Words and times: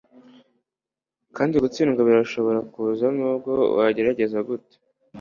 kandi 1.35 1.55
gutsindwa 1.63 2.01
birashobora 2.09 2.59
kuza 2.73 3.05
nubwo 3.17 3.51
wagerageza 3.77 4.37
gute 4.47 4.75